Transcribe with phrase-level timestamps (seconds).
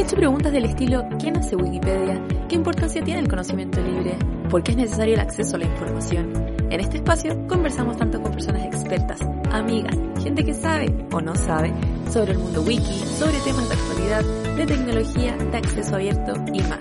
[0.00, 2.22] Hecho preguntas del estilo ¿quién hace Wikipedia?
[2.48, 4.16] ¿Qué importancia tiene el conocimiento libre?
[4.48, 6.32] ¿Por qué es necesario el acceso a la información?
[6.70, 11.74] En este espacio conversamos tanto con personas expertas, amigas, gente que sabe o no sabe
[12.10, 14.24] sobre el mundo wiki, sobre temas de actualidad,
[14.56, 16.80] de tecnología, de acceso abierto y más.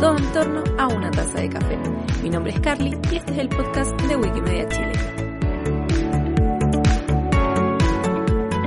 [0.00, 1.78] Todo en torno a una taza de café.
[2.22, 5.23] Mi nombre es Carly y este es el podcast de Wikimedia Chile.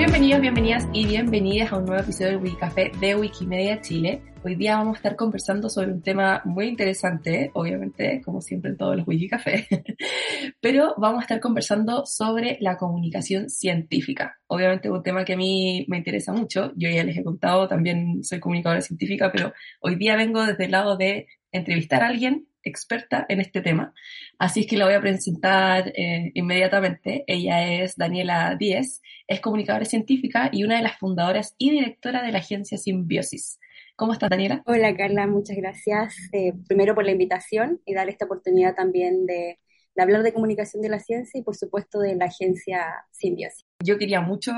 [0.08, 4.22] Bienvenidos, bienvenidas y bienvenidas a un nuevo episodio del Wikicafé de Wikimedia Chile.
[4.42, 8.78] Hoy día vamos a estar conversando sobre un tema muy interesante, obviamente, como siempre en
[8.78, 9.68] todos los Wikicafés,
[10.62, 14.40] pero vamos a estar conversando sobre la comunicación científica.
[14.48, 18.24] Obviamente un tema que a mí me interesa mucho, yo ya les he contado, también
[18.24, 23.26] soy comunicadora científica, pero hoy día vengo desde el lado de entrevistar a alguien experta
[23.30, 23.94] en este tema.
[24.38, 27.24] Así es que la voy a presentar eh, inmediatamente.
[27.28, 32.32] Ella es Daniela Díez, es comunicadora científica y una de las fundadoras y directora de
[32.32, 33.60] la agencia Simbiosis.
[33.96, 34.62] ¿Cómo estás, Daniela?
[34.68, 36.16] Hola, Carla, muchas gracias.
[36.32, 39.58] Eh, primero por la invitación y dar esta oportunidad también de,
[39.98, 43.66] hablar de comunicación de la ciencia y, por supuesto, de la agencia Simbiosis.
[43.84, 44.52] Yo quería mucho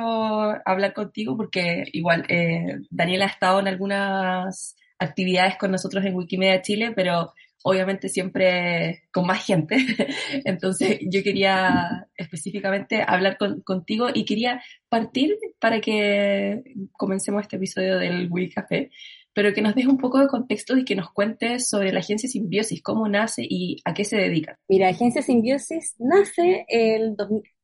[0.65, 6.61] hablar contigo porque igual eh, Daniela ha estado en algunas actividades con nosotros en Wikimedia
[6.61, 9.77] Chile, pero obviamente siempre con más gente.
[10.45, 18.27] Entonces yo quería específicamente hablar contigo y quería partir para que comencemos este episodio del
[18.29, 18.91] Wii Café,
[19.33, 22.29] pero que nos deje un poco de contexto y que nos cuentes sobre la agencia
[22.29, 24.57] Simbiosis, cómo nace y a qué se dedica.
[24.67, 27.15] Mira, agencia Simbiosis nace el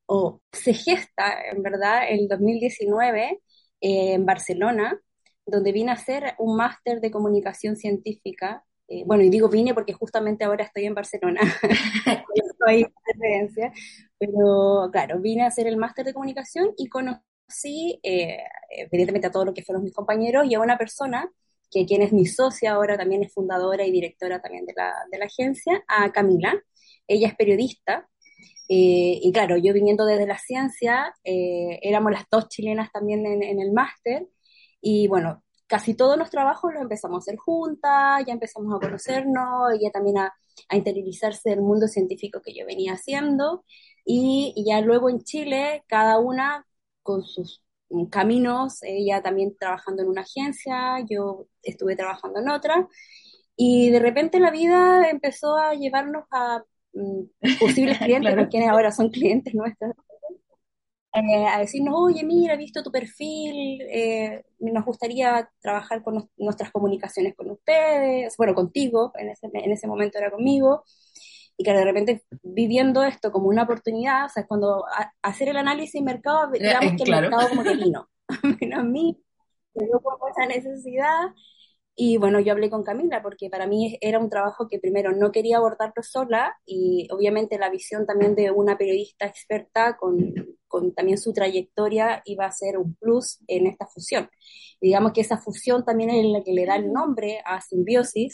[0.07, 3.39] o se gesta en verdad el 2019
[3.81, 4.99] eh, en Barcelona,
[5.45, 9.93] donde vine a hacer un máster de comunicación científica eh, bueno, y digo vine porque
[9.93, 11.41] justamente ahora estoy en Barcelona,
[12.35, 13.73] estoy referencia,
[14.19, 18.37] pero claro, vine a hacer el máster de comunicación y conocí eh,
[18.69, 21.31] evidentemente a todos los que fueron mis compañeros y a una persona
[21.71, 25.17] que quien es mi socia ahora, también es fundadora y directora también de la, de
[25.17, 26.53] la agencia, a Camila.
[27.07, 28.07] Ella es periodista,
[28.69, 33.59] eh, y claro, yo viniendo desde la ciencia, éramos las dos chilenas también en, en
[33.59, 34.27] el máster,
[34.79, 39.73] y bueno, casi todos los trabajos los empezamos a hacer juntas, ya empezamos a conocernos,
[39.73, 40.33] ella también a,
[40.69, 43.63] a interiorizarse del mundo científico que yo venía haciendo,
[44.05, 46.65] y, ya luego en Chile, cada una
[47.03, 47.63] con sus
[48.11, 52.87] caminos, ella también trabajando en una agencia, yo estuve trabajando en otra,
[53.55, 57.23] y de repente la vida empezó a llevarnos a mm,
[57.59, 59.93] posibles clientes, quienes ahora son clientes nuestros,
[61.15, 66.71] eh, a decirnos, oye, mira, he visto tu perfil, eh, nos gustaría trabajar con nuestras
[66.71, 70.83] comunicaciones con ustedes, bueno, contigo, en ese, en ese momento era conmigo,
[71.55, 74.83] y que de repente viviendo esto como una oportunidad, o sea, cuando
[75.21, 78.09] hacer el análisis mercado, eh, digamos que el mercado como que vino,
[78.59, 79.17] vino a mí,
[79.73, 81.21] me dio como esa necesidad,
[81.97, 85.31] y bueno, yo hablé con Camila porque para mí era un trabajo que primero no
[85.31, 90.33] quería abordarlo sola y obviamente la visión también de una periodista experta con,
[90.67, 94.29] con también su trayectoria iba a ser un plus en esta fusión.
[94.81, 98.33] digamos que esa fusión también es la que le da el nombre a simbiosis,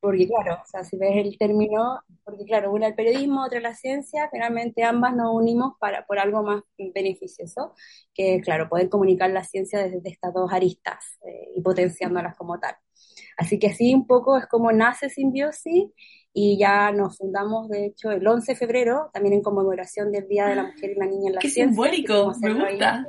[0.00, 3.74] porque claro, o sea, si ves el término, porque claro, una el periodismo, otra la
[3.74, 6.62] ciencia, finalmente ambas nos unimos para, por algo más
[6.94, 7.74] beneficioso,
[8.14, 12.76] que claro, poder comunicar la ciencia desde estas dos aristas eh, y potenciándolas como tal.
[13.38, 15.86] Así que así un poco es como nace Simbiosis
[16.32, 20.48] y ya nos fundamos, de hecho, el 11 de febrero, también en conmemoración del Día
[20.48, 21.72] de la Mujer y la Niña en la ¡Qué Ciencia.
[21.72, 22.34] simbólico!
[22.40, 23.08] Me gusta.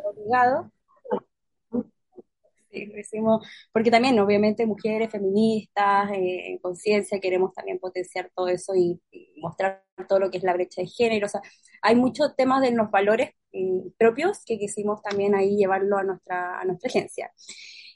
[2.71, 8.75] Sí, decimos, porque también, obviamente, mujeres feministas, eh, en conciencia, queremos también potenciar todo eso
[8.75, 9.01] y,
[9.37, 11.25] mostrar todo lo que es la brecha de género.
[11.25, 11.41] O sea,
[11.81, 16.59] hay muchos temas de los valores mm, propios que quisimos también ahí llevarlo a nuestra,
[16.59, 17.31] a nuestra agencia.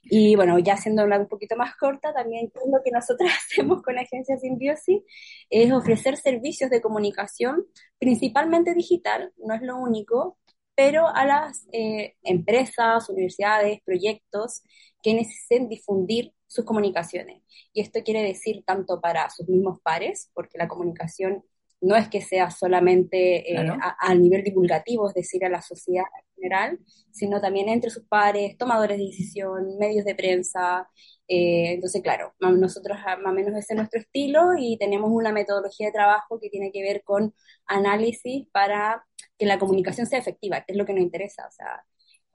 [0.04, 4.38] Y bueno, ya siendo un poquito más corta, también lo que nosotros hacemos con Agencia
[4.38, 5.02] Simbiosis
[5.50, 7.66] es ofrecer servicios de comunicación,
[8.00, 10.38] principalmente digital, no es lo único,
[10.76, 14.64] pero a las eh, empresas, universidades, proyectos
[15.02, 17.42] que necesiten difundir sus comunicaciones.
[17.74, 21.44] Y esto quiere decir tanto para sus mismos pares, porque la comunicación
[21.82, 26.06] no es que sea solamente eh, a, nivel divulgativo, es decir, a la sociedad
[26.44, 26.80] general,
[27.12, 30.90] sino también entre sus pares, tomadores de decisión, medios de prensa.
[31.28, 35.88] Eh, entonces, claro, nosotros más o menos ese es nuestro estilo y tenemos una metodología
[35.88, 37.34] de trabajo que tiene que ver con
[37.68, 39.06] análisis para
[39.38, 41.48] que la comunicación sea efectiva, que es lo que nos interesa.
[41.48, 41.84] O sea,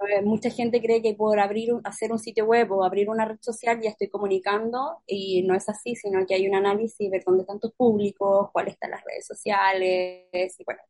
[0.08, 3.38] eh, mucha gente cree que por abrir hacer un sitio web o abrir una red
[3.40, 7.42] social ya estoy comunicando y no es así, sino que hay un análisis, ver dónde
[7.42, 10.80] están tus públicos, cuáles están las redes sociales y bueno,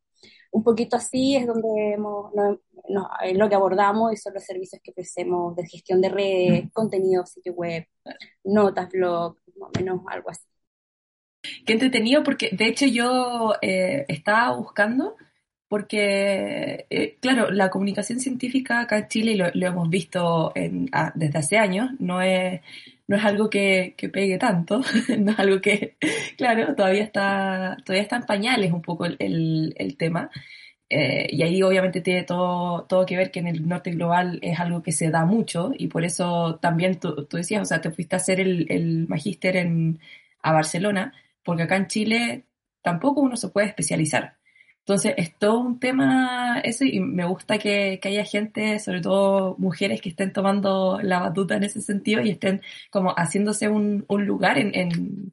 [0.50, 2.32] un poquito así es donde hemos,
[3.22, 6.68] es lo que abordamos y son los servicios que ofrecemos de gestión de redes, mm.
[6.68, 7.86] contenido, sitio web,
[8.44, 10.44] notas, blog, más o menos algo así.
[11.64, 15.16] Qué entretenido porque de hecho yo eh, estaba buscando
[15.68, 21.58] porque, eh, claro, la comunicación científica acá en Chile, lo, lo hemos visto desde hace
[21.58, 22.62] años, no es,
[23.08, 24.80] no es algo que, pegue tanto,
[25.18, 25.96] no es algo que,
[26.36, 30.30] claro, todavía está, todavía está en pañales un poco el, tema.
[30.90, 34.58] Eh, y ahí obviamente tiene todo, todo que ver que en el norte global es
[34.60, 37.90] algo que se da mucho y por eso también tú, tú decías, o sea, te
[37.90, 40.00] fuiste a hacer el, el magíster en,
[40.42, 41.12] a Barcelona,
[41.42, 42.44] porque acá en Chile
[42.82, 44.37] tampoco uno se puede especializar.
[44.88, 50.00] Entonces, es todo un tema eso y me gusta que, haya gente, sobre todo mujeres,
[50.00, 55.30] que estén tomando la batuta en ese sentido y estén como haciéndose un, lugar en,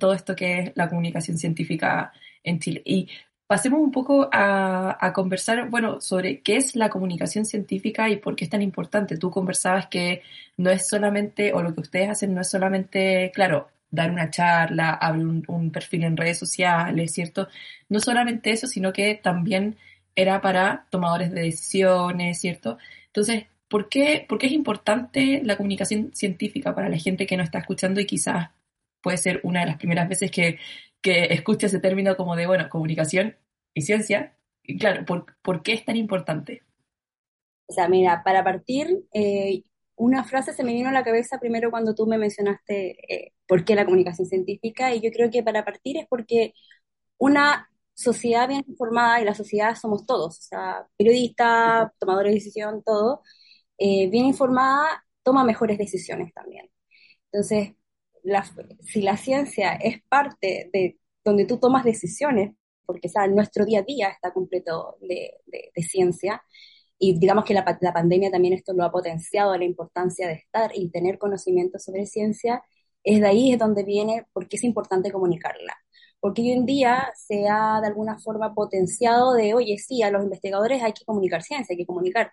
[0.00, 2.12] todo esto que es la comunicación científica
[2.42, 2.82] en Chile.
[2.84, 3.08] Y
[3.46, 8.34] pasemos un poco a, a, conversar, bueno, sobre qué es la comunicación científica y por
[8.34, 9.16] qué es tan importante.
[9.16, 10.22] Tú conversabas que
[10.56, 14.90] no es solamente, o lo que ustedes hacen no es solamente, claro, dar una charla,
[14.90, 17.48] abrir un, perfil en redes sociales, ¿cierto?
[17.88, 19.76] No solamente eso, sino que también
[20.14, 22.78] era para tomadores de decisiones, ¿cierto?
[23.06, 27.42] Entonces, ¿por qué, ¿por qué es importante la comunicación científica para la gente que no
[27.42, 28.50] está escuchando y quizás
[29.00, 30.58] puede ser una de las primeras veces que,
[31.00, 33.36] que escucha ese término como de, bueno, comunicación
[33.74, 34.34] y ciencia?
[34.62, 36.62] Y claro, ¿por, qué es tan importante?
[37.66, 39.62] O sea, mira, para partir, eh,
[39.98, 43.64] una frase se me vino a la cabeza primero cuando tú me mencionaste eh, por
[43.64, 46.54] qué la comunicación científica, y yo creo que para partir es porque
[47.18, 52.82] una sociedad bien informada, y la sociedad somos todos, o sea, periodistas, tomadores de decisión,
[52.84, 53.22] todo,
[53.78, 56.70] eh, bien informada toma mejores decisiones también.
[57.32, 57.74] Entonces,
[58.84, 62.52] si la ciencia es parte de donde tú tomas decisiones,
[62.86, 66.42] porque nuestro día a día está completo de, de ciencia,
[66.98, 70.72] y digamos que la, la, pandemia también esto lo ha potenciado, la importancia de estar
[70.74, 72.62] y tener conocimiento sobre ciencia,
[73.04, 75.74] es de ahí es donde viene porque es importante comunicarla.
[76.20, 80.22] Porque hoy en día se ha de alguna forma potenciado de, oye, sí, a los
[80.24, 82.32] investigadores hay que comunicar ciencia, hay que comunicar,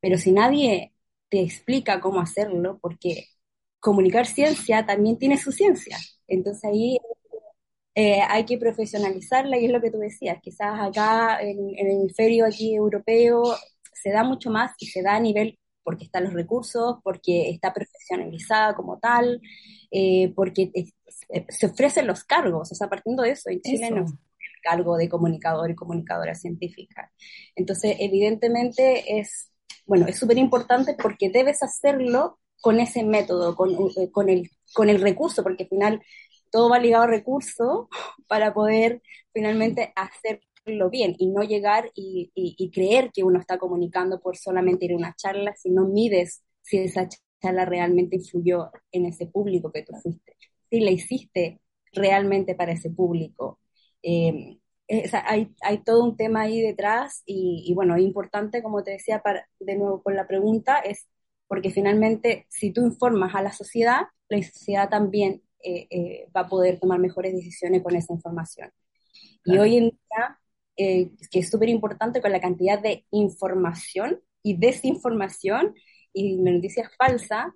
[0.00, 0.94] pero si nadie
[1.28, 3.26] te explica cómo hacerlo, porque
[3.80, 5.98] comunicar ciencia también tiene su ciencia.
[6.28, 6.98] Entonces ahí
[7.94, 11.92] eh, hay que profesionalizarla y es lo que tú decías, quizás acá en, en el
[11.98, 13.42] hemisferio aquí europeo
[14.02, 17.72] se da mucho más y se da a nivel porque están los recursos, porque está
[17.72, 19.40] profesionalizada como tal,
[19.90, 20.70] eh, porque
[21.48, 25.08] se ofrecen los cargos, o sea, partiendo de eso, en Chile no el cargo de
[25.08, 27.12] comunicador y comunicadora científica.
[27.56, 29.50] Entonces, evidentemente es,
[29.86, 34.88] bueno, es súper importante porque debes hacerlo con ese método, con, eh, con, el, con
[34.88, 36.02] el recurso, porque al final
[36.50, 37.88] todo va ligado a recurso
[38.28, 39.02] para poder
[39.32, 42.30] finalmente hacer lo bien y no llegar y,
[42.72, 46.78] creer que uno está comunicando por solamente ir a una charla, si no mides si
[46.78, 47.08] esa
[47.40, 50.36] charla realmente influyó en ese público que tú fuiste,
[50.70, 51.60] si la hiciste
[51.92, 53.58] realmente para ese público.
[54.02, 54.58] Em,
[55.12, 59.76] hay, hay, todo un tema ahí detrás y, bueno, importante, como te decía, para, de
[59.76, 61.06] nuevo con la pregunta, es
[61.48, 66.48] porque finalmente si tú informas a la sociedad, la sociedad también eh, eh, va a
[66.48, 68.70] poder tomar mejores decisiones con esa información.
[69.44, 70.40] Y hoy en día
[70.76, 75.74] eh, que es súper importante con la cantidad de información y desinformación
[76.12, 77.46] y noticias falsas,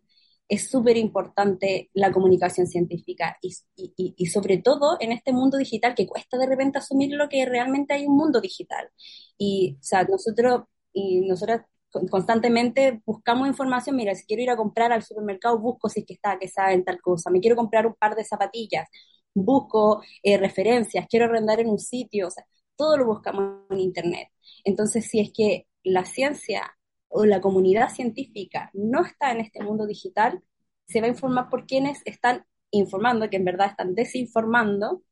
[0.49, 5.95] es súper importante la comunicación científica y, y, y, sobre todo en este mundo digital
[5.95, 8.89] que cuesta de repente asumir lo que realmente hay un mundo digital.
[9.37, 11.63] Y, o sea, nosotros y nosotras
[12.11, 16.15] constantemente buscamos información, mira, si quiero ir a comprar al supermercado, busco si es que
[16.15, 18.89] está, que saben tal cosa, me quiero comprar un par de zapatillas,
[19.35, 22.45] busco eh, referencias, quiero arrendar en un sitio, o sea,
[22.76, 24.28] todo lo buscamos en Internet.
[24.64, 26.76] Entonces, si es que la ciencia
[27.09, 30.42] o la comunidad científica no está en este mundo digital,
[30.87, 35.02] se va a informar por quienes están informando, que en verdad están desinformando,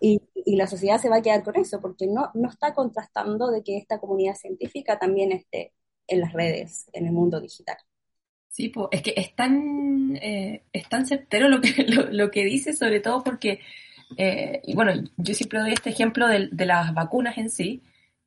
[0.00, 0.20] y,
[0.56, 3.76] la sociedad se va a quedar con eso, porque no, no está contrastando de que
[3.76, 5.74] esta comunidad científica también esté
[6.06, 7.76] en las redes, en el mundo digital.
[8.48, 12.72] Sí, es que es tan, eh, es tan certero lo que, lo, lo que dice,
[12.72, 13.60] sobre todo porque
[14.16, 17.82] Eh, y bueno, yo siempre doy este ejemplo de, de, las vacunas en sí,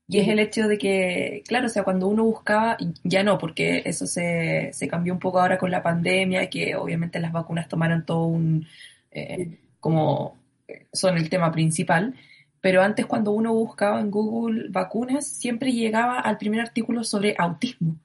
[0.07, 3.81] y es el hecho de que, claro, o sea, cuando uno buscaba, ya no, porque
[3.85, 8.05] eso se, se cambió un poco ahora con la pandemia, que obviamente las vacunas tomaron
[8.05, 8.67] todo un,
[9.11, 10.37] eh, como
[10.93, 12.15] son el tema principal,
[12.61, 17.97] pero antes cuando uno buscaba en Google vacunas, siempre llegaba al primer artículo sobre autismo.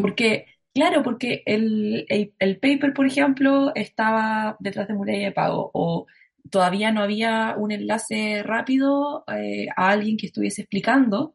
[0.00, 6.06] Porque, claro, porque el, el, paper, por ejemplo, estaba detrás de muralla de pago o
[6.50, 11.34] todavía no había un enlace rápido eh, a alguien que estuviese explicando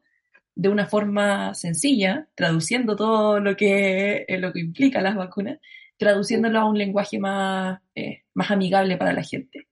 [0.56, 5.60] de una forma sencilla, traduciendo todo lo que, eh, lo que implica las vacunas,
[5.98, 9.68] traduciéndolo a un lenguaje más, eh, más amigable para la gente.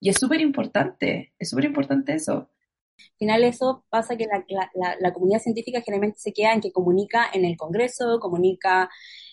[0.00, 2.50] Y es súper importante, es súper importante eso.
[2.98, 6.72] Al final eso pasa que la, la, la, comunidad científica generalmente se queda en que
[6.72, 8.88] comunica en el congreso, comunica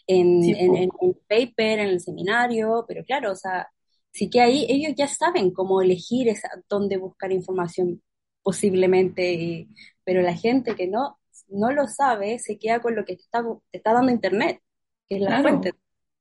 [0.08, 3.70] en, en, en, el paper, en el seminario, pero claro, o sea,
[4.12, 8.02] sí que ahí ellos ya saben cómo elegir esa, dónde buscar información
[8.42, 9.68] posiblemente,
[10.04, 13.44] pero la gente que no, no lo sabe se queda con lo que te está,
[13.72, 14.62] te está dando Internet,
[15.08, 15.74] que es la fuente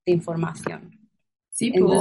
[0.06, 0.98] de información.
[1.50, 2.00] Sí, pues.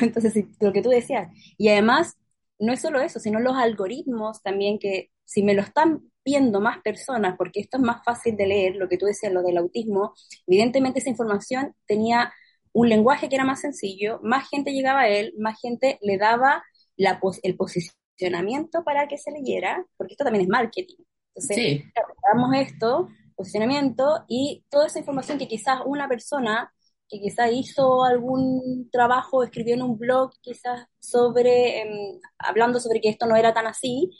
[0.00, 1.28] Entonces, lo que tú decías.
[1.56, 2.16] Y además,
[2.58, 6.80] no es solo eso, sino los algoritmos también que si me lo están viendo más
[6.82, 10.14] personas, porque esto es más fácil de leer, lo que tú decías, lo del autismo,
[10.46, 12.32] evidentemente esa información tenía
[12.78, 16.62] un lenguaje que era más sencillo, más gente llegaba a él, más gente le daba
[16.96, 21.02] la el posicionamiento para que se leyera, porque esto también es marketing.
[21.34, 21.84] Entonces, sí.
[22.32, 26.72] damos esto, posicionamiento, y toda esa información que quizás una persona
[27.08, 33.08] que quizás hizo algún trabajo, escribió en un blog quizás sobre, em, hablando sobre que
[33.08, 34.10] esto no era tan así,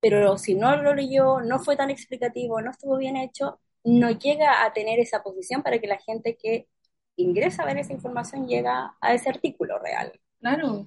[0.00, 4.64] pero si no lo leyó, no fue tan explicativo, no estuvo bien hecho, no llega
[4.64, 6.66] a tener esa posición para que la gente que
[7.16, 10.12] ingresa a ver esa información llega a ese artículo real.
[10.40, 10.86] Claro.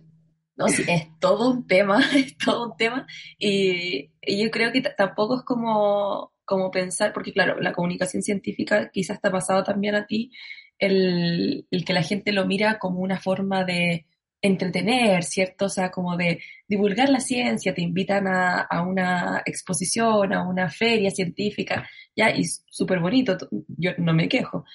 [0.55, 3.05] No, sí, es todo un tema, es todo un tema.
[3.37, 8.89] Y, y yo creo que tampoco es como, como pensar, porque claro, la comunicación científica
[8.91, 10.31] quizás está pasado también a ti,
[10.79, 14.07] el, el, que la gente lo mira como una forma de
[14.41, 15.65] entretener, ¿cierto?
[15.65, 20.69] O sea, como de divulgar la ciencia, te invitan a, a una exposición, a una
[20.69, 24.65] feria científica, ya, y súper bonito, yo no me quejo,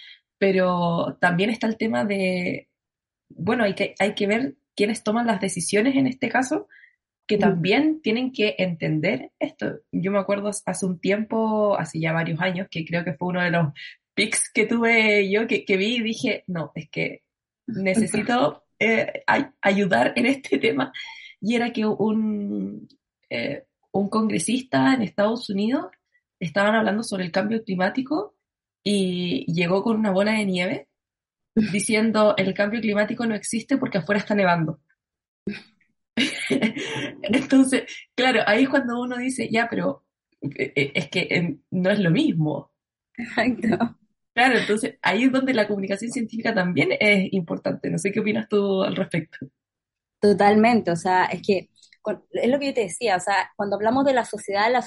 [0.43, 2.69] pero también está el tema de,
[3.29, 6.67] bueno, hay que, hay que ver quiénes toman las decisiones en este caso,
[7.29, 9.79] que también tienen que entender esto.
[9.93, 13.41] Yo me acuerdo hace un tiempo, hace ya varios años, que creo que fue uno
[13.41, 13.69] de los
[14.15, 17.23] pics que tuve yo, que, que vi y dije, no, es que
[17.69, 19.23] necesito eh,
[19.61, 20.93] ayudar en este tema.
[21.41, 22.89] Y era que un,
[23.31, 25.87] eh, un congresista en Estados Unidos
[26.41, 28.35] estaban hablando sobre el cambio climático
[28.83, 30.89] y llegó con una bola de nieve
[31.55, 34.81] diciendo el cambio climático no existe porque afuera está nevando.
[37.23, 37.85] Entonces,
[38.15, 40.05] claro, ahí es cuando uno dice, ya, pero
[40.41, 42.73] eh, es que no es lo mismo.
[43.17, 43.97] Exacto.
[44.35, 47.91] Claro, entonces ahí es donde la comunicación científica también es importante.
[47.91, 49.47] No sé qué opinas tú al respecto.
[50.21, 51.69] Totalmente, o sea, es que
[52.32, 54.82] es lo que yo te decía, o sea, cuando hablamos de la sociedad, la,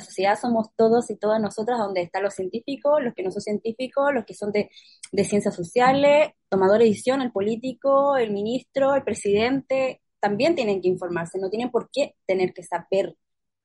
[0.00, 4.12] sociedad somos todos y todas nosotras, donde están los científicos, los que no son científicos,
[4.12, 4.70] los que son de,
[5.12, 10.88] de ciencias sociales, tomador de decisión, el político, el ministro, el presidente, también tienen que
[10.88, 13.16] informarse, no tienen por qué tener que saber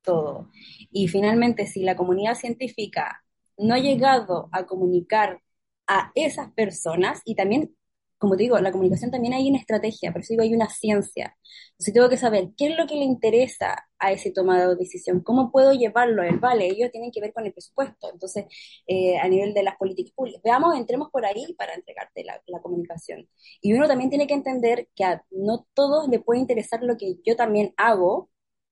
[0.02, 0.50] todo.
[0.92, 3.24] Y finalmente, si la comunidad científica
[3.58, 5.42] no ha llegado a comunicar
[5.88, 7.76] a esas personas y también,
[8.22, 11.36] como te digo, la comunicación también hay una estrategia, pero eso digo, hay una ciencia.
[11.72, 15.22] Entonces tengo que saber qué es lo que le interesa a ese tomado de decisión,
[15.22, 18.46] cómo puedo llevarlo él, vale, ellos tienen que ver con el presupuesto, entonces
[18.86, 20.40] eh, a nivel de las políticas públicas.
[20.44, 23.28] Veamos, entremos por ahí para entregarte la, la comunicación.
[23.60, 27.16] Y uno también tiene que entender que a no todos le puede interesar lo que
[27.26, 28.30] yo también hago,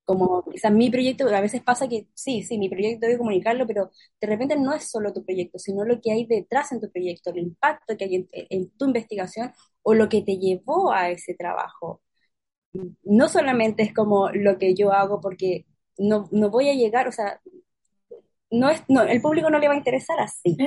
[0.10, 3.92] como quizás mi proyecto, a veces pasa que sí, sí, mi proyecto debe comunicarlo, pero
[4.20, 7.30] de repente no es solo tu proyecto, sino lo que hay detrás en tu proyecto,
[7.30, 12.02] el impacto que hay en, tu investigación o lo que te llevó a ese trabajo.
[13.04, 15.68] No solamente es como lo que yo hago porque
[16.00, 17.40] no, no voy a llegar, o sea,
[18.50, 20.58] no es, no, el público no le va a interesar así.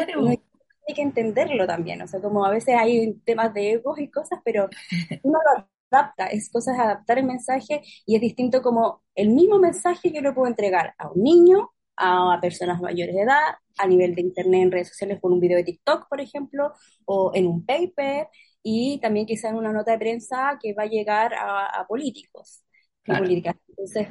[0.88, 4.38] hay que entenderlo también, o sea, como a veces hay temas de egos y cosas,
[4.44, 4.68] pero
[5.24, 9.58] uno lo adapta, es cosa de adaptar el mensaje y es distinto como el mismo
[9.58, 14.14] mensaje yo lo puedo entregar a un niño, a personas mayores de edad, a nivel
[14.14, 16.72] de internet, en redes sociales, con un video de TikTok, por ejemplo,
[17.04, 18.28] o en un paper,
[18.62, 22.62] y también quizá en una nota de prensa que va a llegar a, políticos
[23.04, 23.56] políticas.
[23.68, 24.08] Entonces,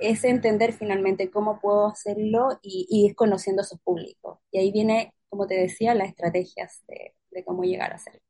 [0.00, 4.38] es entender finalmente cómo puedo hacerlo y, ir conociendo a esos públicos.
[4.50, 8.20] Y ahí viene, como te decía, las estrategias de, de cómo llegar a hacerlo.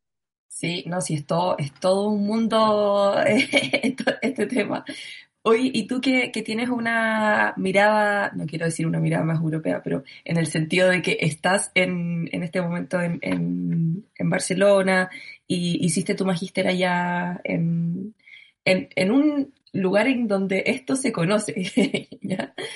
[0.60, 3.16] Sí, no, sí, es todo, es todo un mundo
[4.22, 4.84] este tema.
[5.42, 10.04] Oye, y tú que, tienes una mirada, no quiero decir una mirada más europea, pero
[10.22, 15.08] en el sentido de que estás en, en este momento en, en, Barcelona
[15.46, 18.14] y hiciste tu magíster allá en,
[18.66, 21.54] en, un lugar en donde esto se conoce,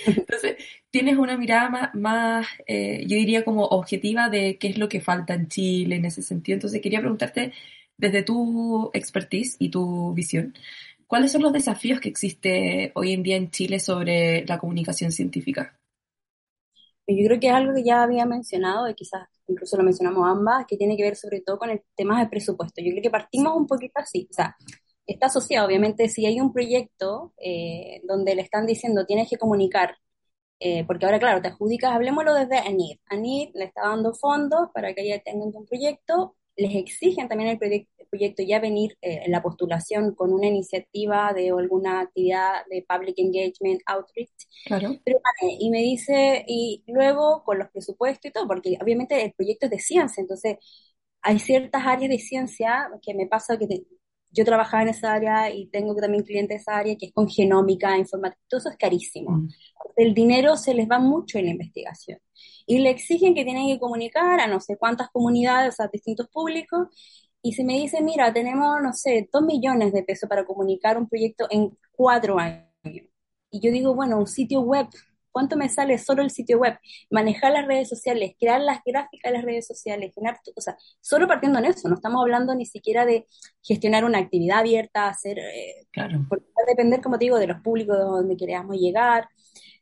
[0.07, 0.57] Entonces,
[0.91, 5.35] tienes una mirada más, eh, yo diría como objetiva de qué es lo que falta
[5.35, 6.55] en Chile en ese sentido.
[6.57, 7.53] Entonces, quería preguntarte
[7.97, 10.55] desde tu expertise y tu visión,
[11.07, 15.79] ¿Cuáles son los desafíos que existe hoy en día en Chile sobre la comunicación científica?
[17.07, 20.65] Yo creo que es algo que ya había mencionado, y quizás incluso lo mencionamos ambas,
[20.67, 22.83] que tiene que ver sobre todo con el tema de presupuesto.
[22.83, 24.57] Yo creo que partimos un poquito así, o sea,
[25.07, 29.97] está asociado, obviamente, si hay un proyecto eh, donde le están diciendo tienes que comunicar,
[30.61, 32.99] eh, porque ahora, claro, te adjudicas, hablemoslo desde ANID.
[33.07, 37.59] ANID le está dando fondos para que ella tenga un proyecto, les exigen también el
[37.59, 42.85] proyecto proyecto ya venir eh, en la postulación con una iniciativa de alguna actividad de
[42.89, 44.31] public engagement, outreach.
[44.67, 44.97] Claro.
[45.59, 49.73] y me dice, y luego con los presupuestos y todo, porque obviamente el proyecto es
[49.73, 50.57] de ciencia, entonces
[51.23, 53.67] hay ciertas áreas de ciencia que me pasa que
[54.35, 57.29] yo trabajaba en esa área y tengo también clientes de esa área que es con
[57.29, 59.31] genómica, informática, todo eso es carísimo.
[59.31, 59.49] Mm.
[59.97, 62.19] El dinero se les va mucho en la investigación
[62.67, 66.89] y le exigen que tienen que comunicar a no sé cuántas comunidades, a distintos públicos,
[67.43, 71.07] y si me dice, mira, tenemos, no sé, dos millones de pesos para comunicar un
[71.07, 72.65] proyecto en cuatro años.
[73.51, 74.87] Y yo digo, bueno, un sitio web,
[75.35, 76.79] ¿cuánto me sale solo el sitio web?
[77.11, 81.27] Manejar las redes sociales, crear las gráficas de las redes sociales, generar, o sea, solo
[81.27, 83.27] partiendo en eso, no estamos hablando ni siquiera de
[83.63, 86.25] gestionar una actividad abierta, hacer, eh, claro.
[86.29, 89.29] porque va a depender, como te digo, de los públicos donde queramos llegar.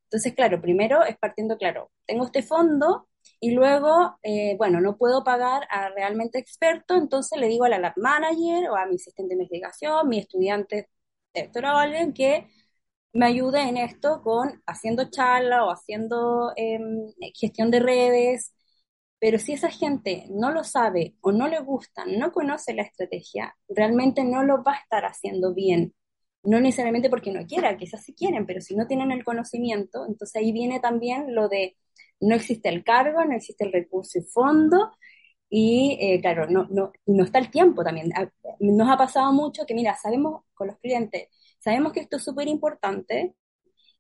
[0.05, 3.09] Entonces, claro, primero es partiendo, claro, tengo este fondo,
[3.41, 7.79] y luego, eh, bueno, no puedo pagar a realmente experto, entonces le digo a la
[7.79, 10.89] lab manager o a mi asistente de investigación, mi estudiante
[11.35, 12.47] de doctorado, alguien que
[13.13, 18.55] me ayude en esto con haciendo charla o haciendo em, gestión de redes.
[19.19, 23.57] Pero si esa gente no lo sabe o no le gusta, no conoce la estrategia,
[23.69, 25.95] realmente no lo va a estar haciendo bien.
[26.43, 30.37] No necesariamente porque no quiera, quizás sí quieren, pero si no tienen el conocimiento, entonces
[30.37, 31.77] ahí viene también lo de
[32.21, 34.91] no existe el cargo, no existe el recurso y fondo,
[35.49, 38.11] y eh, claro, no, no, no está el tiempo también.
[38.17, 38.29] Ah,
[38.61, 41.29] nos ha pasado mucho que, mira, sabemos con los clientes,
[41.63, 43.35] sabemos que esto es súper importante,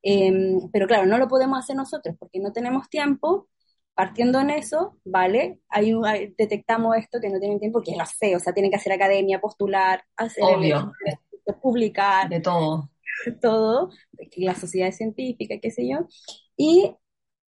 [0.03, 3.48] em, pero claro, no lo podemos hacer nosotros porque no tenemos tiempo.
[3.94, 5.61] Partiendo en eso, ¿vale?
[5.68, 5.92] Hay,
[6.38, 9.38] detectamos esto que no tienen tiempo, que lo sé, o sea, tienen que hacer academia,
[9.38, 10.92] postular, hacer Obvio.
[11.61, 12.31] publicar.
[12.31, 12.88] De todo.
[13.42, 13.90] Todo,
[14.37, 16.07] la sociedad científica, qué sé yo.
[16.57, 16.96] Y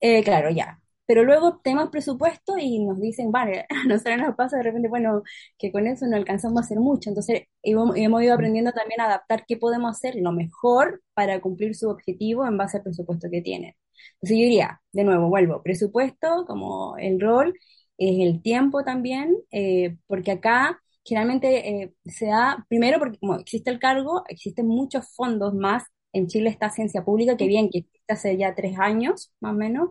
[0.01, 0.79] eh, claro, ya.
[1.07, 5.23] Pero luego tenemos presupuesto y nos dicen, vale, a nosotros nos pasa de repente, bueno,
[5.59, 7.11] que con eso no alcanzamos a hacer mucho.
[7.11, 11.75] Entonces, hemos, hemos ido aprendiendo también a adaptar qué podemos hacer lo mejor para cumplir
[11.75, 13.75] su objetivo en base al presupuesto que tienen.
[14.15, 17.55] Entonces, yo diría, de nuevo, vuelvo, presupuesto como el rol,
[17.99, 23.71] es el tiempo también, eh, porque acá generalmente eh, se da, primero porque como existe
[23.71, 28.13] el cargo, existen muchos fondos más en Chile está ciencia pública, que bien, que existe
[28.13, 29.91] hace ya tres años, más o menos,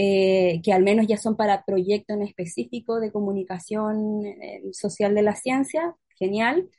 [0.00, 5.22] eh, que al menos ya son para proyectos en específico de comunicación eh, social de
[5.22, 6.70] la ciencia, genial,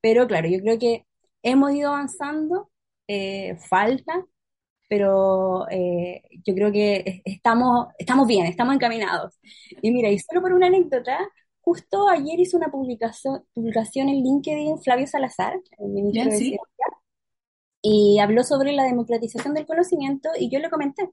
[0.00, 1.04] pero claro, yo creo que
[1.42, 2.70] hemos ido avanzando,
[3.08, 4.24] eh, falta,
[4.88, 9.38] pero yo creo que estamos, estamos bien, estamos encaminados.
[9.82, 11.18] Y mira, y solo por una anécdota,
[11.60, 16.58] justo ayer hizo una publicación, publicación en LinkedIn Flavio Salazar, el ministro de Ciencia,
[17.82, 21.10] y habló sobre la democratización del conocimiento y yo le comenté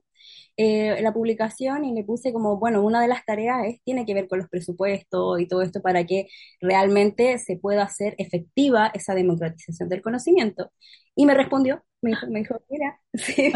[0.56, 4.14] eh, la publicación y le puse como, bueno, una de las tareas es, tiene que
[4.14, 6.28] ver con los presupuestos y todo esto para que
[6.60, 10.70] realmente se pueda hacer efectiva esa democratización del conocimiento.
[11.16, 13.52] Y me respondió, me dijo, me dijo mira, sí,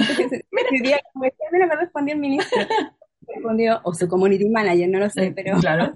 [0.51, 2.63] mira, me respondió el ministro.
[3.27, 5.59] respondió, o su community manager, no lo sé, pero...
[5.61, 5.95] Claro.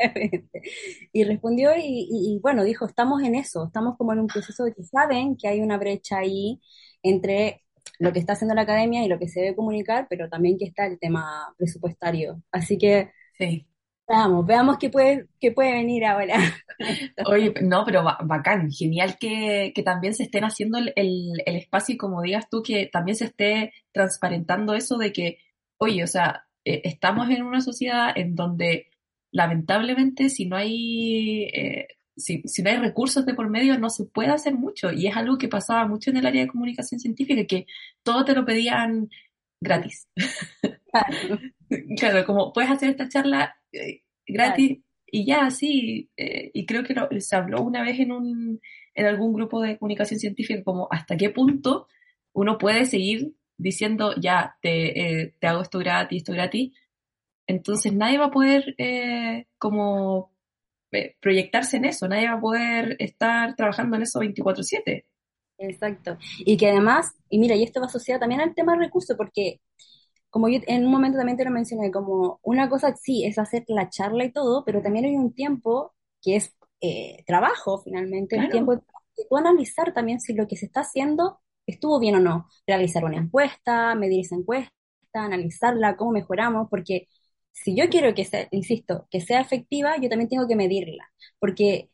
[1.12, 4.82] y respondió y, bueno, dijo, estamos en eso, estamos como en un proceso de que
[4.84, 6.60] saben que hay una brecha ahí
[7.02, 7.62] entre
[7.98, 10.64] lo que está haciendo la academia y lo que se debe comunicar, pero también que
[10.64, 12.42] está el tema presupuestario.
[12.50, 13.66] Así que sí.
[14.08, 16.38] veamos, veamos qué puede, qué puede venir ahora.
[17.26, 22.22] Oye, no, pero bacán, genial que, también se estén haciendo el, el espacio y como
[22.22, 25.38] digas tú, que también se esté transparentando eso de que,
[25.78, 28.88] oye, o sea, eh, estamos en una sociedad en donde
[29.32, 31.88] lamentablemente si no hay eh,
[32.20, 34.92] si, no hay recursos de por medio no se puede hacer mucho.
[34.92, 37.66] Y es algo que pasaba mucho en el área de comunicación científica que
[38.02, 39.08] todo te lo pedían
[39.60, 40.08] gratis.
[41.96, 47.20] Claro, como puedes hacer esta charla eh, gratis y ya, sí, eh, y creo que
[47.20, 48.60] se habló una vez en, un,
[48.94, 51.88] en algún grupo de comunicación científica como hasta qué punto
[52.32, 56.72] uno puede seguir diciendo, ya, te, eh, te hago esto gratis, esto gratis,
[57.50, 60.32] entonces nadie va a poder eh, como
[61.20, 65.04] proyectarse en eso, nadie va a poder estar trabajando en eso 24/7.
[65.58, 66.16] Exacto.
[66.38, 69.60] Y que además, y mira, y esto va asociado también al tema de recursos, porque
[70.30, 73.64] como yo en un momento también te lo mencioné, como una cosa sí es hacer
[73.68, 78.48] la charla y todo, pero también hay un tiempo que es eh, trabajo finalmente, el
[78.48, 78.82] tiempo de
[79.28, 83.18] tú analizar también si lo que se está haciendo estuvo bien o no, realizar una
[83.18, 84.72] encuesta, medir esa encuesta,
[85.12, 87.06] analizarla, cómo mejoramos, porque
[87.52, 91.90] si yo quiero que sea, insisto, que sea efectiva, yo también tengo que medirla, porque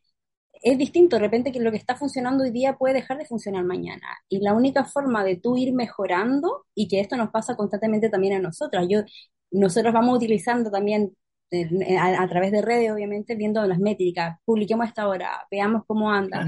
[0.62, 3.64] es distinto, de repente que lo que está funcionando hoy día puede dejar de funcionar
[3.64, 4.06] mañana.
[4.28, 8.34] Y la única forma de tú ir mejorando, y que esto nos pasa constantemente también
[8.34, 9.02] a nosotras, yo,
[9.50, 11.14] nosotros vamos utilizando también
[11.50, 16.46] eh, a, través de redes, obviamente, viendo las métricas, publiquemos esta hora, veamos cómo anda.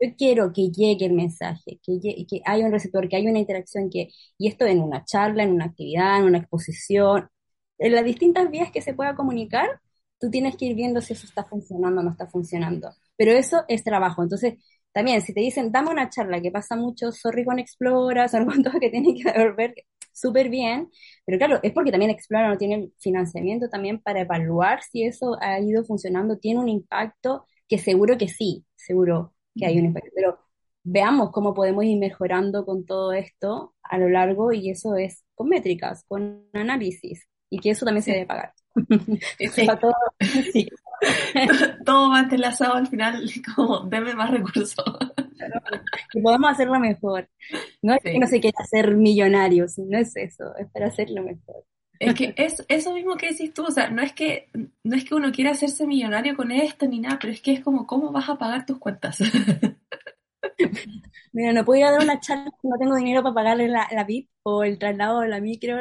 [0.00, 3.88] Yo quiero que llegue el mensaje, que, que haya un receptor, que haya una interacción,
[3.90, 7.28] que, y esto en una charla, en una actividad, en una exposición,
[7.78, 9.80] en las distintas vías que se pueda comunicar,
[10.18, 12.90] tú tienes que ir viendo si eso está funcionando o no está funcionando.
[13.16, 14.22] Pero eso es trabajo.
[14.22, 14.54] Entonces,
[14.92, 18.62] también, si te dicen, dame una charla, que pasa mucho, sorry con Explora, son con
[18.62, 19.24] todo que tienen que
[19.56, 19.74] ver
[20.12, 20.90] súper bien,
[21.26, 25.60] pero claro, es porque también Explora no tiene financiamiento también para evaluar si eso ha
[25.60, 30.38] ido funcionando, tiene un impacto, que seguro que sí, seguro que hay un impacto, pero
[30.84, 35.48] veamos cómo podemos ir mejorando con todo esto a lo largo y eso es con
[35.48, 38.52] métricas, con análisis, y que eso también se debe pagar.
[39.80, 39.94] todo,
[41.84, 43.22] todo va entrelazado al final,
[43.54, 44.84] como deme más recursos.
[46.12, 47.28] que podemos hacerlo mejor.
[47.80, 51.64] No es que no se quiera hacer millonarios, no es eso, es para hacerlo mejor.
[52.00, 54.48] Es que es eso mismo que decís tú, o sea, no es que
[54.82, 57.60] no es que uno quiera hacerse millonario con esto ni nada, pero es que es
[57.60, 59.20] como cómo vas a pagar tus cuentas.
[61.32, 64.04] Mira, no puedo ir a dar una charla no tengo dinero para pagarle la, la
[64.04, 65.76] VIP o el traslado de la micro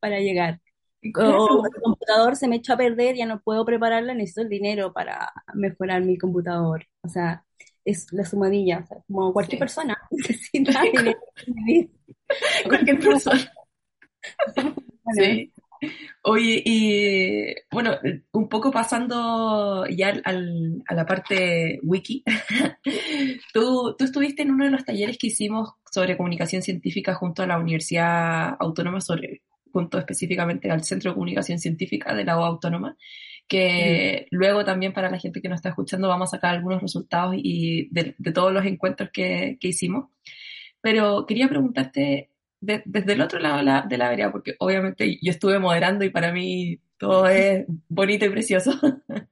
[0.00, 0.60] para llegar
[1.18, 4.92] o el computador se me echó a perder, ya no puedo prepararla, necesito el dinero
[4.92, 6.86] para mejorar mi computador.
[7.02, 7.44] O sea,
[7.84, 11.18] es la sumadilla, como cualquier persona necesita dinero.
[12.68, 13.52] cualquier persona.
[15.14, 15.52] Sí.
[16.22, 17.92] Oye, y bueno,
[18.32, 22.24] un poco pasando ya al, a la parte wiki,
[23.52, 27.46] tú, tú estuviste en uno de los talleres que hicimos sobre comunicación científica junto a
[27.46, 29.42] la Universidad Autónoma sobre
[29.74, 32.96] junto específicamente al Centro de Comunicación Científica de la O Autónoma,
[33.48, 37.34] que luego también para la gente que nos está escuchando vamos a sacar algunos resultados
[37.36, 40.10] y de, todos los encuentros que, hicimos.
[40.80, 45.30] Pero quería preguntarte desde el otro lado de la, de la vereda, porque obviamente yo
[45.32, 48.72] estuve moderando y para mí todo es bonito y precioso.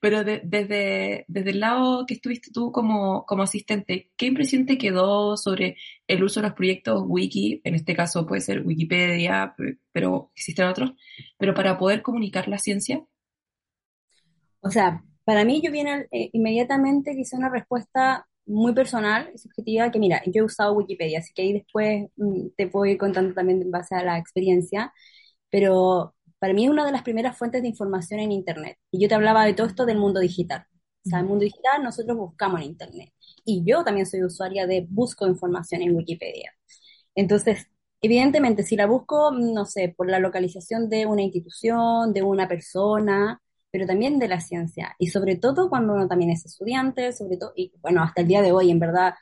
[0.00, 5.36] Pero desde, desde el lado que estuviste tú como, como asistente, ¿qué impresión te quedó
[5.36, 7.60] sobre el uso de los proyectos wiki?
[7.64, 9.54] En este caso puede ser Wikipedia,
[9.92, 10.92] pero existen otros,
[11.36, 13.04] pero para poder comunicar la ciencia.
[14.60, 19.90] O sea, para mí yo viene eh, inmediatamente hice una respuesta muy personal y subjetiva,
[19.90, 23.34] que mira, yo he usado Wikipedia, así que ahí después mm, te puedo ir contando
[23.34, 24.92] también en base a la experiencia,
[25.50, 28.78] pero para mí es una de las primeras fuentes de información en Internet.
[28.90, 30.66] Y yo te hablaba de todo esto del mundo digital.
[31.06, 33.12] O sea, el mundo digital nosotros buscamos en Internet.
[33.44, 36.52] Y yo también soy usuaria de busco información en Wikipedia.
[37.14, 37.66] Entonces,
[38.00, 43.40] evidentemente, si la busco, no sé, por la localización de una institución, de una persona,
[43.70, 44.94] pero también de la ciencia.
[44.98, 48.42] Y sobre todo cuando uno también es estudiante, sobre todo, y bueno, hasta el día
[48.42, 49.14] de hoy, en verdad,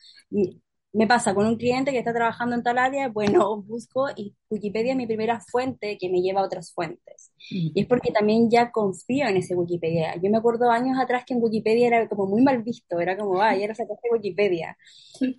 [0.93, 4.93] me pasa con un cliente que está trabajando en tal área, bueno, busco y Wikipedia
[4.93, 7.33] es mi primera fuente que me lleva a otras fuentes.
[7.51, 7.71] Mm.
[7.75, 10.15] Y es porque también ya confío en ese Wikipedia.
[10.17, 13.41] Yo me acuerdo años atrás que en Wikipedia era como muy mal visto, era como,
[13.43, 14.77] ah, ya lo sacaste Wikipedia.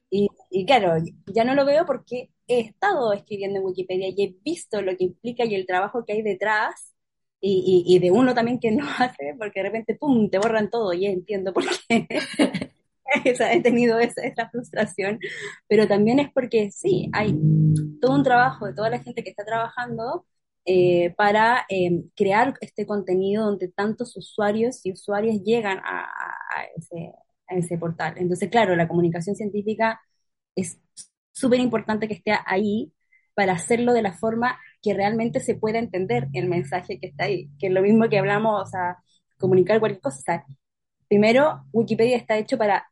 [0.09, 4.35] Y, y claro, ya no lo veo porque he estado escribiendo en Wikipedia y he
[4.43, 6.93] visto lo que implica y el trabajo que hay detrás
[7.41, 10.69] y, y, y, de uno también que no hace, porque de repente, ¡pum!, te borran
[10.69, 12.07] todo y entiendo por qué.
[13.25, 15.19] he tenido esa, esa, frustración,
[15.67, 17.35] pero también es porque sí, hay
[18.01, 20.25] todo un trabajo de toda la gente que está trabajando
[20.65, 26.07] eh, para em, crear este contenido donde tantos usuarios y usuarias llegan a,
[26.77, 27.13] ese,
[27.47, 28.13] a ese portal.
[28.17, 29.99] Entonces, claro, la comunicación científica
[30.55, 30.79] es
[31.31, 32.93] súper importante que esté ahí
[33.33, 37.49] para hacerlo de la forma que realmente se pueda entender el mensaje que está ahí,
[37.59, 38.97] que es lo mismo que hablamos, o sea,
[39.37, 40.19] comunicar cualquier cosa.
[40.19, 40.45] O sea,
[41.07, 42.89] primero, Wikipedia está hecho para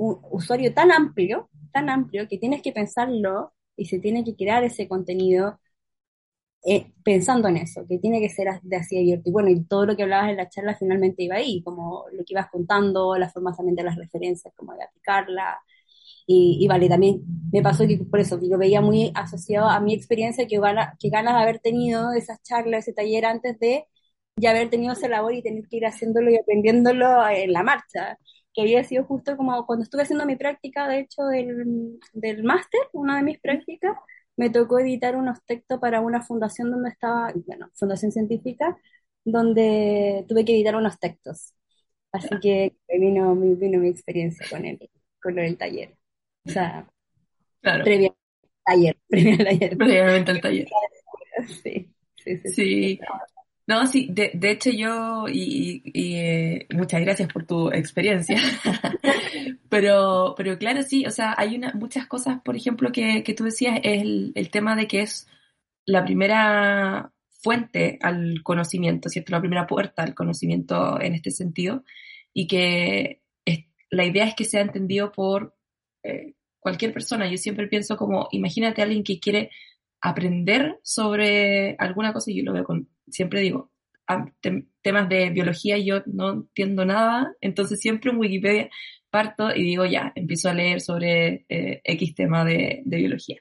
[0.00, 4.64] un usuario tan amplio, tan amplio, que tienes que pensarlo y se tiene que crear
[4.64, 5.58] ese contenido
[6.64, 9.30] eh, pensando en eso, que tiene que ser de así abierto.
[9.30, 12.18] Y bueno, y todo lo que hablabas en la charla finalmente iba ahí, como lo
[12.24, 15.58] que ibas contando, las formas también de las referencias, como de aplicarla.
[16.26, 19.94] Y, y vale, también me pasó que por eso yo veía muy asociado a mi
[19.94, 20.60] experiencia que,
[21.00, 23.86] que ganas de haber tenido esas charlas, ese taller antes de
[24.36, 28.18] ya haber tenido esa labor y tener que ir haciéndolo y aprendiéndolo en la marcha
[28.54, 32.80] que había sido justo como cuando estuve haciendo mi práctica, de hecho, del, del máster,
[32.92, 33.96] una de mis prácticas,
[34.36, 38.76] me tocó editar unos textos para una fundación donde estaba, bueno, fundación científica,
[39.24, 41.54] donde tuve que editar unos textos.
[42.12, 44.78] Así que vino, vino mi experiencia con el,
[45.22, 45.94] con el taller.
[46.46, 46.88] O sea,
[47.60, 47.84] claro.
[47.84, 48.16] previa al
[48.64, 49.76] taller, previa al taller.
[49.78, 50.68] Previamente al taller.
[51.46, 52.52] Sí, sí, sí.
[52.52, 53.00] Sí.
[53.70, 58.36] No, sí, de, de hecho yo, y, y eh, muchas gracias por tu experiencia,
[59.68, 63.44] pero, pero claro, sí, o sea, hay una, muchas cosas, por ejemplo, que, que tú
[63.44, 65.28] decías, es el, el tema de que es
[65.86, 69.30] la primera fuente al conocimiento, ¿cierto?
[69.30, 71.84] La primera puerta al conocimiento en este sentido,
[72.34, 75.54] y que es, la idea es que sea entendido por
[76.02, 77.30] eh, cualquier persona.
[77.30, 79.52] Yo siempre pienso como, imagínate a alguien que quiere
[80.00, 83.70] aprender sobre alguna cosa, y yo lo veo con siempre digo,
[84.82, 88.70] temas de biología yo no entiendo nada, entonces siempre en Wikipedia
[89.10, 93.36] parto y digo, ya, empiezo a leer sobre eh, X tema de, de, biología.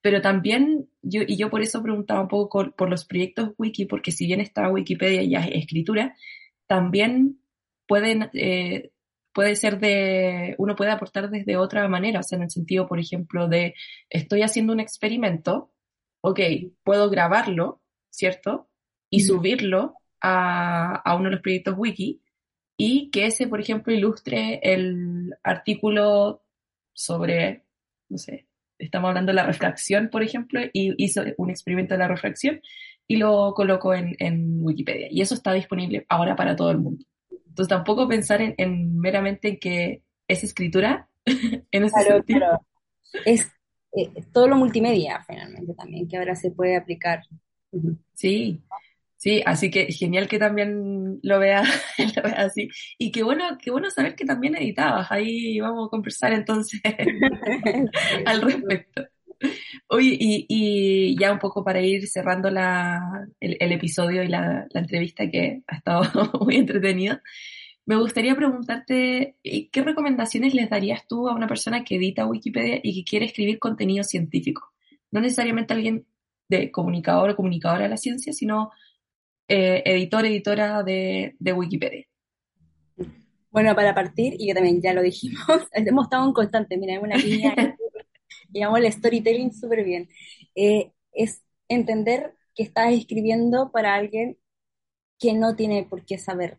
[0.00, 4.12] Pero también, yo, y yo por eso preguntaba un poco por, los proyectos wiki, porque
[4.12, 6.14] si bien está Wikipedia y es escritura,
[6.66, 7.40] también
[7.86, 8.90] pueden, eh,
[9.32, 13.00] puede ser de, uno puede aportar desde otra manera, o sea, en el sentido, por
[13.00, 13.74] ejemplo, de
[14.08, 15.72] estoy haciendo un experimento,
[16.20, 16.40] ok,
[16.84, 18.67] puedo grabarlo, ¿cierto?
[19.10, 22.20] Y subirlo a, a, uno de los proyectos wiki
[22.76, 26.42] y que ese, por ejemplo, ilustre el artículo
[26.92, 27.64] sobre,
[28.08, 28.46] no sé,
[28.78, 32.60] estamos hablando de la refracción, por ejemplo, y hizo un experimento de la refracción
[33.06, 35.08] y lo colocó en, en Wikipedia.
[35.10, 37.04] Y eso está disponible ahora para todo el mundo.
[37.30, 42.38] Entonces tampoco pensar en, en meramente en que es escritura en ese claro, sentido.
[42.38, 42.66] Claro.
[43.24, 43.50] Es
[43.96, 47.22] eh, todo lo multimedia finalmente también, que ahora se puede aplicar.
[47.72, 47.98] Uh -huh.
[48.14, 48.62] Sí,
[49.18, 51.64] Sí, así que genial que también lo vea
[52.36, 52.68] así.
[52.98, 55.10] Y qué bueno, qué bueno saber que también editabas.
[55.10, 56.80] Ahí vamos a conversar entonces
[58.26, 59.04] al respecto.
[59.88, 65.30] Oye, y, ya un poco para ir cerrando la, el, episodio y la, la, entrevista
[65.30, 66.02] que ha estado
[66.44, 67.18] muy entretenido,
[67.86, 72.94] me gustaría preguntarte qué recomendaciones les darías tú a una persona que edita Wikipedia y
[72.94, 74.72] que quiere escribir contenido científico.
[75.10, 76.06] No necesariamente alguien
[76.48, 78.72] de comunicador o comunicadora de la ciencia, sino
[79.48, 82.04] eh, editor, editora de, Wikipedia?
[83.50, 85.40] Bueno, para partir, y que también ya lo dijimos,
[85.72, 87.76] hemos estado en constante, mira, una línea,
[88.50, 90.08] digamos, el storytelling súper bien.
[90.54, 94.36] Eh, es entender que estás escribiendo para alguien
[95.18, 96.58] que no tiene por qué saber,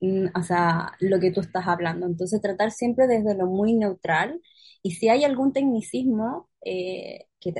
[0.00, 2.06] mm, o sea, lo que tú estás hablando.
[2.06, 4.40] Entonces, tratar siempre desde lo muy neutral.
[4.82, 7.54] Y si hay algún tecnicismo, eh, que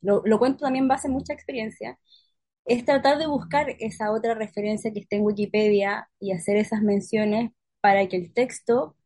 [0.00, 1.98] lo, lo, cuento también en base a mucha experiencia,
[2.66, 7.52] es tratar de buscar esa otra referencia que esté en Wikipedia y hacer esas menciones
[7.80, 8.96] para que el texto,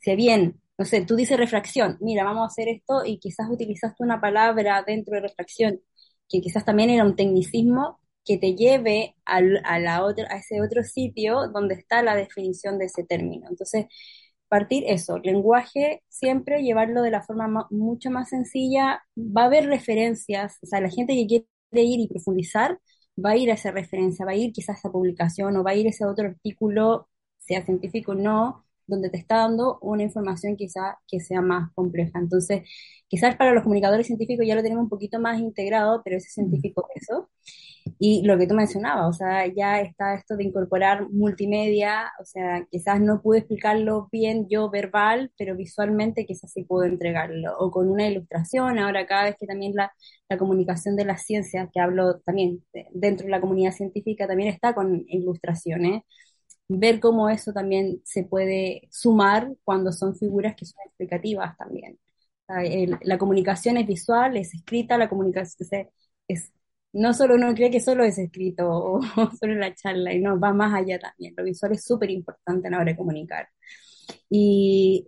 [0.00, 4.02] si bien, no sé, tú dices refracción, mira, vamos a hacer esto y quizás utilizaste
[4.02, 5.80] una palabra dentro de refracción
[6.28, 10.62] que quizás también era un tecnicismo que te lleve al, a, la otra, a ese
[10.62, 13.48] otro sitio donde está la definición de ese término.
[13.50, 13.86] Entonces,
[14.48, 20.58] partir eso, lenguaje, siempre llevarlo de la forma mucho más sencilla, va a haber referencias,
[20.62, 21.46] o sea, la gente que quiere
[21.86, 22.78] ir y profundizar,
[23.16, 25.72] va a ir a esa referencia, va a ir quizás a esa publicación o va
[25.72, 30.02] a ir a ese otro artículo, sea científico o no, donde te está dando una
[30.04, 32.18] información quizás que sea más compleja.
[32.18, 32.62] Entonces,
[33.08, 36.88] quizás para los comunicadores científicos ya lo tenemos un poquito más integrado, pero ese científico
[36.94, 37.30] eso.
[37.98, 42.66] Y lo que tú mencionabas, o sea, ya está esto de incorporar multimedia, o sea,
[42.70, 47.88] quizás no pude explicarlo bien yo verbal, pero visualmente quizás sí puedo entregarlo, o con
[47.88, 49.92] una ilustración, ahora cada vez que también la,
[50.28, 54.48] la comunicación de las ciencias, que hablo también de, dentro de la comunidad científica, también
[54.50, 56.02] está con ilustraciones,
[56.78, 61.98] ver cómo eso también se puede sumar cuando son figuras que son explicativas también.
[62.48, 62.54] O
[63.02, 65.88] la comunicación es visual, es escrita, la comunicación
[66.28, 66.52] es,
[66.92, 69.00] no solo uno cree que solo es escrito o,
[69.40, 71.34] solo la charla, y no, va más allá también.
[71.36, 73.48] Lo visual es súper importante a la hora de comunicar.
[74.28, 75.06] Y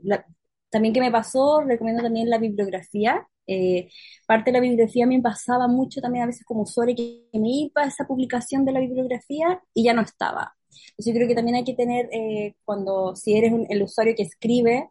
[0.70, 3.26] también que me pasó, recomiendo también la bibliografía.
[3.46, 3.90] Eh,
[4.26, 7.82] parte de la bibliografía me pasaba mucho también a veces como usuario que me iba
[7.82, 10.56] a esa publicación de la bibliografía y ya no estaba.
[10.98, 14.22] Yo creo que también hay que tener, eh, cuando, si eres un, el usuario que
[14.24, 14.88] escribe,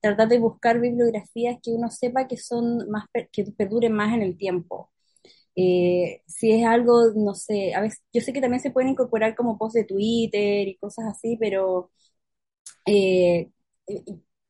[0.00, 4.36] tratar de buscar bibliografías que uno sepa que son más, que perduren más en el
[4.36, 4.90] tiempo
[5.56, 9.36] Eh, si es algo, no sé, a veces, yo sé que también se pueden incorporar
[9.36, 11.90] como posts de Twitter y cosas así, pero
[12.86, 13.50] eh,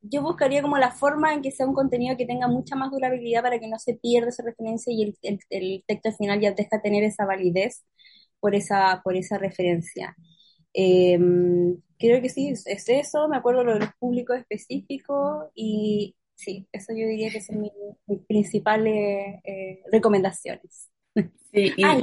[0.01, 3.41] yo buscaría como la forma en que sea un contenido que tenga mucha más durabilidad
[3.43, 5.17] para que no se pierda esa referencia y el,
[5.49, 7.83] el, texto al final ya deja tener esa validez
[8.39, 10.15] por esa, por esa referencia.
[10.77, 16.67] Em, creo que sí, es eso, me acuerdo lo de los públicos específicos y sí,
[16.73, 17.71] eso yo diría que son mis,
[18.27, 20.89] principales eh, recomendaciones.
[21.53, 21.83] Sí, y...
[21.85, 21.97] Ah,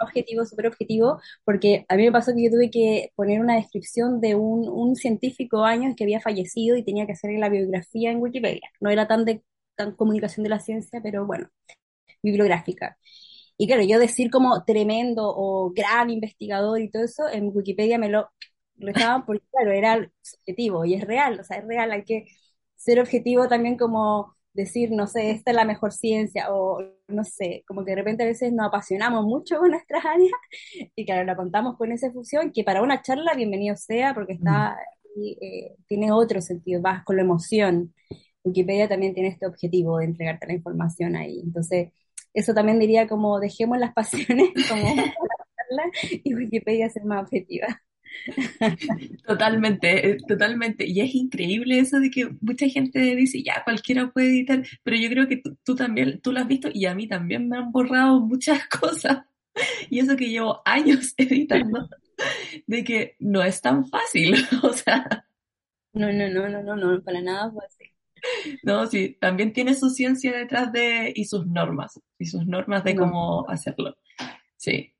[0.00, 4.20] objetivo, súper objetivo, porque a mí me pasó que yo tuve que poner una descripción
[4.20, 8.20] de un, un científico años que había fallecido y tenía que hacer la biografía en
[8.20, 8.68] Wikipedia.
[8.80, 9.42] No era tan de
[9.76, 11.48] tan comunicación de la ciencia, pero bueno,
[12.22, 12.98] bibliográfica.
[13.56, 18.08] Y claro, yo decir como tremendo o gran investigador y todo eso, en Wikipedia me
[18.08, 18.28] lo
[18.76, 22.26] rezaban porque, claro, era objetivo y es real, o sea, es real, hay que
[22.76, 27.64] ser objetivo también como decir, no sé, esta es la mejor ciencia, o no sé,
[27.66, 30.32] como que de repente a veces nos apasionamos mucho con nuestras áreas
[30.96, 34.76] y claro, la contamos con esa fusión, que para una charla, bienvenido sea, porque está,
[35.16, 37.94] eh, tiene otro sentido, vas con la emoción.
[38.44, 41.40] Wikipedia también tiene este objetivo de entregarte la información ahí.
[41.40, 41.90] Entonces,
[42.34, 44.94] eso también diría como dejemos las pasiones como
[46.22, 47.82] y Wikipedia ser más objetiva.
[49.26, 50.86] Totalmente, eh, totalmente.
[50.86, 55.08] Y es increíble eso de que mucha gente dice, ya, cualquiera puede editar, pero yo
[55.08, 58.20] creo que tú, también, tú lo has visto y a mí también me han borrado
[58.20, 59.24] muchas cosas.
[59.90, 61.88] Y eso que llevo años editando,
[62.66, 65.26] de que no es tan fácil, o sea.
[65.92, 67.93] No, no, no, no, no, no, para nada fácil.
[68.62, 72.94] No, sí, también tiene su ciencia detrás de, y sus normas, y sus normas de
[72.96, 73.96] cómo hacerlo.
[74.56, 74.92] Sí.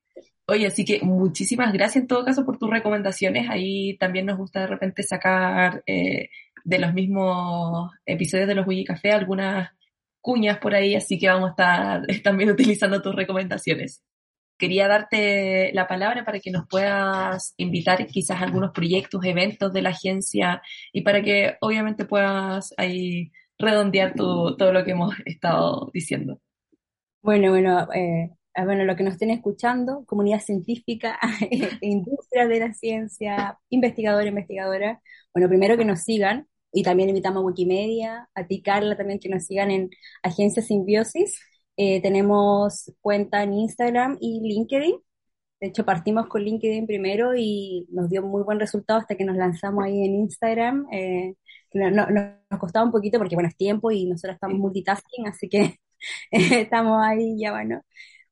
[0.47, 3.49] Oye, así que muchísimas gracias en todo caso por tus recomendaciones.
[3.49, 6.29] Ahí también nos gusta de repente sacar eh,
[6.63, 9.71] de los mismos episodios de los Wiki Café algunas
[10.21, 14.03] cuñas por ahí, así que vamos a estar también utilizando tus recomendaciones.
[14.57, 19.81] Quería darte la palabra para que nos puedas invitar quizás a algunos proyectos, eventos de
[19.81, 20.61] la agencia
[20.93, 26.39] y para que obviamente puedas ahí redondear todo lo que hemos estado diciendo.
[27.21, 31.19] Bueno, bueno, eh, Ah, bueno, lo que nos estén escuchando, comunidad científica,
[31.81, 34.99] industria de la ciencia, investigadores, investigadoras,
[35.33, 39.29] bueno, primero que nos sigan, y también invitamos a Wikimedia, a ti Carla también que
[39.29, 39.89] nos sigan en
[40.23, 41.39] Agencia Simbiosis.
[41.77, 44.95] Eh, tenemos cuenta en Instagram y LinkedIn.
[45.59, 49.37] De hecho, partimos con LinkedIn primero y nos dio muy buen resultado hasta que nos
[49.37, 50.87] lanzamos ahí en Instagram.
[50.91, 51.35] Eh,
[51.73, 55.75] no, nos costaba un poquito porque, bueno, es tiempo y nosotros estamos multitasking, así que
[56.31, 57.81] estamos ahí ya, bueno,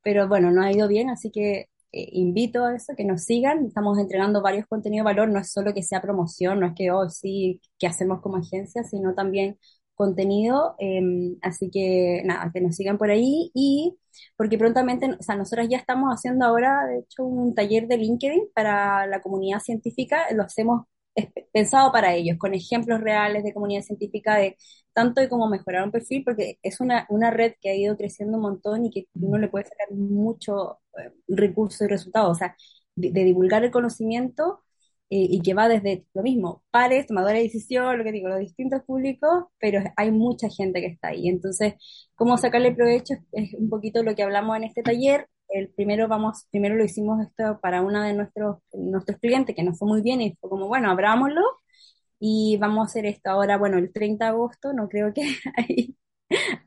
[0.01, 3.65] pero bueno, no ha ido bien, así que eh, invito a eso, que nos sigan,
[3.65, 6.91] estamos entregando varios contenidos de valor, no es solo que sea promoción, no es que,
[6.91, 9.57] oh, sí, que hacemos como agencia, sino también
[9.95, 13.97] contenido, em, así que nada, que nos sigan por ahí y
[14.37, 18.49] porque prontamente, o sea, nosotros ya estamos haciendo ahora, de hecho, un taller de LinkedIn
[18.53, 20.83] para la comunidad científica, lo hacemos
[21.53, 24.57] pensado para ellos, con ejemplos reales de comunidad científica de
[24.93, 28.37] tanto de cómo mejorar un perfil, porque es una, una red que ha ido creciendo
[28.37, 32.55] un montón y que uno le puede sacar mucho eh, recurso y resultados, o sea,
[32.95, 34.72] de, divulgar el conocimiento eh,
[35.31, 38.83] y que va desde lo mismo, pares, tomadores de decisión, lo que digo, los distintos
[38.83, 41.27] públicos, pero hay mucha gente que está ahí.
[41.27, 41.75] Entonces,
[42.15, 46.47] cómo sacarle provecho es un poquito lo que hablamos en este taller, el primero vamos,
[46.51, 50.21] primero lo hicimos esto para uno de nuestros, nuestros clientes que nos fue muy bien
[50.21, 51.41] y fue como, bueno, abrámoslo
[52.19, 55.21] y vamos a hacer esto ahora, bueno, el 30 de agosto, no creo que
[55.57, 55.95] ahí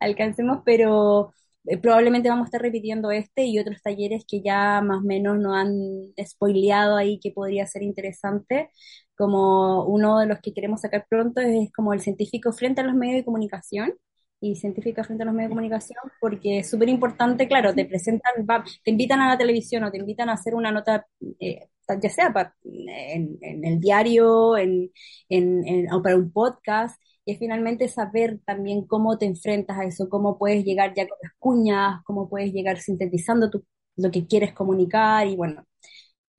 [0.01, 1.46] alcancemos, pero eh,
[1.83, 5.57] probablemente vamos a estar repitiendo este y otros talleres que ya más o menos nos
[5.57, 5.73] han
[6.25, 8.71] spoileado ahí que podría ser interesante,
[9.17, 12.95] como uno de los que queremos sacar pronto es como el científico frente a los
[12.95, 13.95] medios de comunicación,
[14.41, 18.47] y científica frente a los medios de comunicación, porque es súper importante, claro, te presentan,
[18.85, 21.07] te invitan a la televisión o te invitan a hacer una nota,
[21.41, 21.69] eh,
[22.03, 24.91] ya sea en, el diario en,
[25.93, 30.39] o para un podcast, y es finalmente saber también cómo te enfrentas a eso, cómo
[30.39, 33.65] puedes llegar ya con las cuñas, cómo puedes llegar sintetizando tu,
[33.97, 35.65] lo que quieres comunicar, y bueno,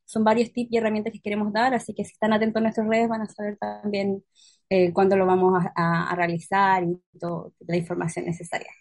[0.05, 2.87] son varios tips y herramientas que queremos dar, así que si están atentos a nuestras
[2.87, 4.23] redes van a saber también
[4.69, 8.71] eh, cuándo lo vamos a, realizar y toda la información necesaria.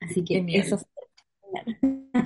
[0.00, 0.66] Así que Genial.
[0.66, 0.78] eso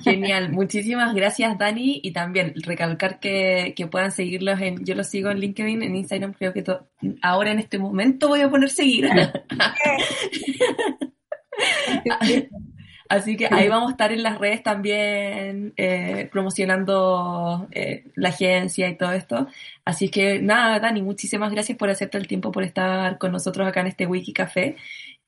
[0.05, 5.31] Genial, muchísimas gracias Dani y también recalcar que, que, puedan seguirlos en, yo los sigo
[5.31, 6.63] en LinkedIn, en Instagram, creo que
[7.23, 9.09] ahora en este momento voy a poner seguir.
[13.09, 18.89] Así que ahí vamos a estar en las redes también eh, promocionando eh, la agencia
[18.89, 19.47] y todo esto.
[19.85, 23.83] Así que nada, Dani, muchísimas gracias por hacerte el tiempo, por estar con nosotros acá
[23.83, 24.77] en este Wiki Café.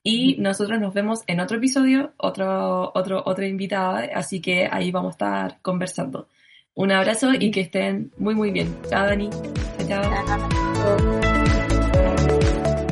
[0.09, 5.09] Y nosotros nos vemos en otro episodio, otro, otro, otra invitada, así que ahí vamos
[5.09, 6.29] a estar conversando.
[6.75, 8.73] Un abrazo y que estén muy muy bien.
[8.89, 9.29] Chao Dani.
[9.85, 10.01] Chao.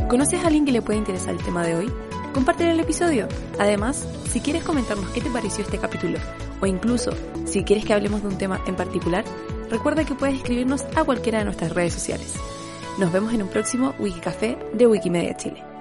[0.09, 1.91] ¿Conoces a alguien que le puede interesar el tema de hoy?
[2.33, 3.29] Comparte el episodio.
[3.59, 6.19] Además, si quieres comentarnos qué te pareció este capítulo,
[6.59, 7.13] o incluso
[7.45, 9.23] si quieres que hablemos de un tema en particular,
[9.69, 12.35] recuerda que puedes escribirnos a cualquiera de nuestras redes sociales.
[12.99, 15.74] Nos vemos en un próximo Wikicafé de Wikimedia Chile.